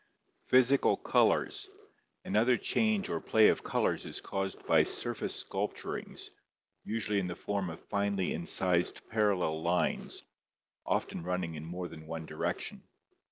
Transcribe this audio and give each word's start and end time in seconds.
Physical 0.47 0.97
Colors.— 0.97 1.67
Another 2.25 2.57
change 2.57 3.07
or 3.09 3.19
play 3.21 3.49
of 3.49 3.63
colors 3.63 4.03
is 4.07 4.19
caused 4.19 4.65
by 4.65 4.81
surface 4.81 5.43
sculpturings, 5.43 6.21
usually 6.83 7.19
in 7.19 7.27
the 7.27 7.35
form 7.35 7.69
of 7.69 7.79
finely 7.85 8.33
incised 8.33 9.07
parallel 9.09 9.61
lines, 9.61 10.23
often 10.87 11.21
running 11.21 11.53
in 11.53 11.63
more 11.65 11.87
than 11.87 12.07
one 12.07 12.25
direction. 12.25 12.81